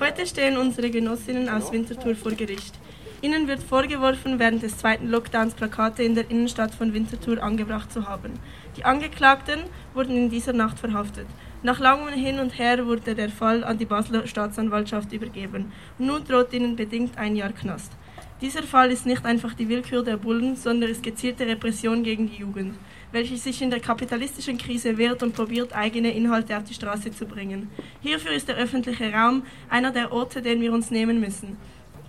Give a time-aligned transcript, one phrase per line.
[0.00, 2.78] Heute stehen unsere Genossinnen aus Winterthur vor Gericht.
[3.20, 8.08] Ihnen wird vorgeworfen, während des zweiten Lockdowns Plakate in der Innenstadt von Winterthur angebracht zu
[8.08, 8.34] haben.
[8.76, 9.58] Die Angeklagten
[9.94, 11.26] wurden in dieser Nacht verhaftet.
[11.64, 15.72] Nach langem Hin und Her wurde der Fall an die Basler Staatsanwaltschaft übergeben.
[15.98, 17.90] Nun droht ihnen bedingt ein Jahr Knast.
[18.40, 22.36] Dieser Fall ist nicht einfach die Willkür der Bullen, sondern ist gezielte Repression gegen die
[22.36, 22.76] Jugend,
[23.12, 27.26] welche sich in der kapitalistischen Krise wehrt und probiert, eigene Inhalte auf die Straße zu
[27.26, 27.70] bringen.
[28.02, 31.56] Hierfür ist der öffentliche Raum einer der Orte, den wir uns nehmen müssen.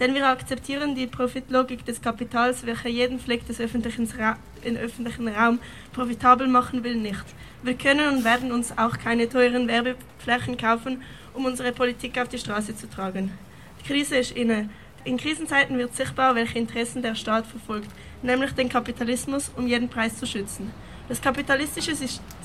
[0.00, 5.58] Denn wir akzeptieren die Profitlogik des Kapitals, welche jeden Fleck des öffentlichen, Ra öffentlichen Raum
[5.92, 7.24] profitabel machen will, nicht.
[7.62, 11.02] Wir können und werden uns auch keine teuren Werbeflächen kaufen,
[11.34, 13.32] um unsere Politik auf die Straße zu tragen.
[13.80, 14.68] Die Krise ist inne.
[15.04, 17.88] In Krisenzeiten wird sichtbar, welche Interessen der Staat verfolgt,
[18.22, 20.72] nämlich den Kapitalismus, um jeden Preis zu schützen.
[21.08, 21.94] Das kapitalistische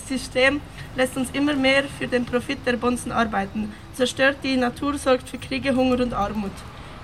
[0.08, 0.62] System
[0.96, 5.38] lässt uns immer mehr für den Profit der Bonzen arbeiten, zerstört die Natur, sorgt für
[5.38, 6.52] Kriege, Hunger und Armut.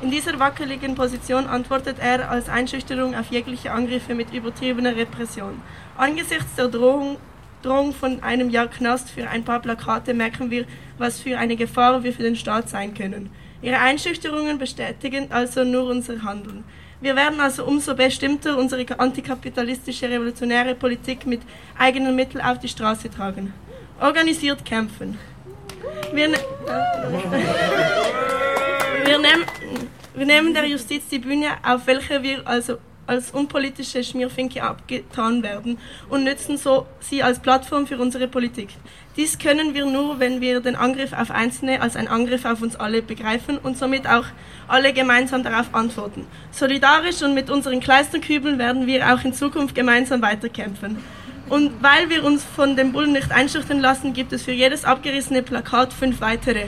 [0.01, 5.61] In dieser wackeligen Position antwortet er als Einschüchterung auf jegliche Angriffe mit übertriebener Repression.
[5.97, 7.17] Angesichts der Drohung,
[7.63, 10.65] Drohung von einem Jahr Knast für ein paar Plakate merken wir,
[10.97, 13.29] was für eine Gefahr wir für den Staat sein können.
[13.61, 16.63] Ihre Einschüchterungen bestätigen also nur unser Handeln.
[17.01, 21.41] Wir werden also umso bestimmter unsere antikapitalistische revolutionäre Politik mit
[21.77, 23.53] eigenen Mitteln auf die Straße tragen.
[24.01, 25.17] Organisiert kämpfen.
[26.13, 26.37] Wir, ne
[29.05, 29.45] wir, nehmen,
[30.13, 32.77] wir nehmen der Justiz die Bühne, auf welcher wir also
[33.09, 35.77] als unpolitische Schmierfinke abgetan werden
[36.09, 38.69] und nützen so sie als Plattform für unsere Politik.
[39.17, 42.75] Dies können wir nur, wenn wir den Angriff auf Einzelne als einen Angriff auf uns
[42.75, 44.25] alle begreifen und somit auch
[44.67, 46.25] alle gemeinsam darauf antworten.
[46.51, 50.97] Solidarisch und mit unseren Kleisterkübeln werden wir auch in Zukunft gemeinsam weiterkämpfen.
[51.49, 55.41] Und weil wir uns von den Bullen nicht einschüchtern lassen, gibt es für jedes abgerissene
[55.41, 56.67] Plakat fünf weitere.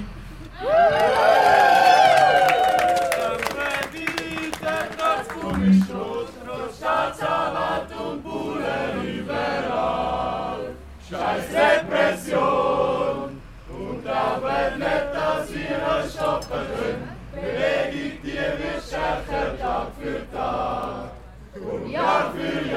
[20.01, 21.15] flyttat
[21.55, 22.75] ungar för